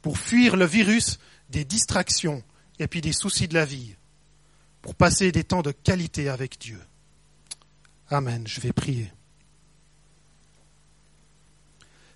pour 0.00 0.18
fuir 0.18 0.56
le 0.56 0.64
virus 0.64 1.18
des 1.50 1.64
distractions 1.64 2.42
et 2.78 2.88
puis 2.88 3.02
des 3.02 3.12
soucis 3.12 3.48
de 3.48 3.54
la 3.54 3.66
vie, 3.66 3.96
pour 4.84 4.94
passer 4.94 5.32
des 5.32 5.44
temps 5.44 5.62
de 5.62 5.70
qualité 5.70 6.28
avec 6.28 6.58
Dieu. 6.60 6.78
Amen. 8.10 8.46
Je 8.46 8.60
vais 8.60 8.74
prier. 8.74 9.10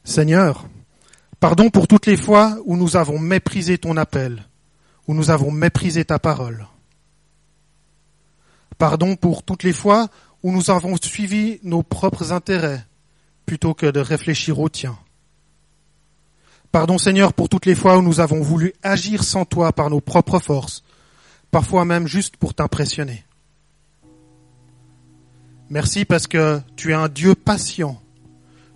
Seigneur, 0.05 0.69
pardon 1.41 1.71
pour 1.71 1.89
toutes 1.89 2.05
les 2.05 2.19
fois 2.19 2.59
où 2.67 2.77
nous 2.77 2.99
avons 2.99 3.19
méprisé 3.19 3.79
ton 3.79 3.97
appel, 3.97 4.47
où 5.07 5.15
nous 5.15 5.31
avons 5.31 5.51
méprisé 5.51 6.05
ta 6.05 6.19
parole. 6.19 6.67
Pardon 8.77 9.17
pour 9.17 9.45
toutes 9.45 9.63
les 9.63 9.73
fois 9.73 10.11
où 10.43 10.53
nous 10.53 10.71
avons 10.71 10.97
suivi 11.01 11.61
nos 11.63 11.83
propres 11.83 12.33
intérêts 12.35 12.87
plutôt 13.47 13.73
que 13.73 13.87
de 13.87 14.01
réfléchir 14.01 14.61
au 14.61 14.69
tien. 14.69 14.99
Pardon 16.71 16.99
Seigneur 16.99 17.33
pour 17.33 17.49
toutes 17.49 17.65
les 17.65 17.75
fois 17.75 17.97
où 17.97 18.03
nous 18.03 18.21
avons 18.21 18.43
voulu 18.43 18.75
agir 18.83 19.25
sans 19.25 19.47
toi 19.47 19.73
par 19.73 19.89
nos 19.89 20.03
propres 20.03 20.39
forces, 20.39 20.85
parfois 21.51 21.85
même 21.85 22.07
juste 22.07 22.37
pour 22.37 22.55
t'impressionner. 22.55 23.25
Merci 25.71 26.05
parce 26.05 26.27
que 26.27 26.61
tu 26.77 26.91
es 26.93 26.95
un 26.95 27.09
Dieu 27.09 27.35
patient. 27.35 28.01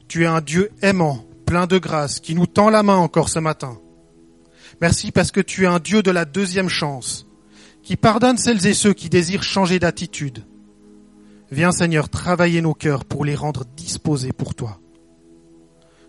Tu 0.08 0.24
es 0.24 0.26
un 0.26 0.42
Dieu 0.42 0.70
aimant, 0.82 1.24
plein 1.46 1.66
de 1.66 1.78
grâce, 1.78 2.20
qui 2.20 2.34
nous 2.34 2.46
tend 2.46 2.68
la 2.68 2.82
main 2.82 2.96
encore 2.96 3.30
ce 3.30 3.38
matin. 3.38 3.78
Merci 4.80 5.10
parce 5.10 5.30
que 5.30 5.40
tu 5.40 5.64
es 5.64 5.66
un 5.66 5.78
Dieu 5.78 6.02
de 6.02 6.10
la 6.10 6.24
deuxième 6.24 6.68
chance, 6.68 7.26
qui 7.82 7.96
pardonne 7.96 8.36
celles 8.36 8.66
et 8.66 8.74
ceux 8.74 8.92
qui 8.92 9.08
désirent 9.08 9.42
changer 9.42 9.78
d'attitude. 9.78 10.44
Viens 11.50 11.72
Seigneur 11.72 12.08
travailler 12.08 12.60
nos 12.60 12.74
cœurs 12.74 13.04
pour 13.04 13.24
les 13.24 13.34
rendre 13.34 13.64
disposés 13.76 14.32
pour 14.32 14.54
toi. 14.54 14.80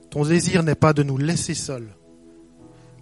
Ton 0.10 0.26
désir 0.26 0.64
n'est 0.64 0.76
pas 0.76 0.94
de 0.94 1.04
nous 1.04 1.18
laisser 1.18 1.54
seuls, 1.54 1.96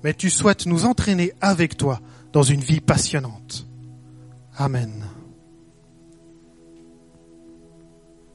mais 0.03 0.13
tu 0.13 0.29
souhaites 0.29 0.65
nous 0.65 0.85
entraîner 0.85 1.33
avec 1.41 1.77
toi 1.77 1.99
dans 2.33 2.43
une 2.43 2.61
vie 2.61 2.81
passionnante. 2.81 3.67
Amen. 4.57 5.10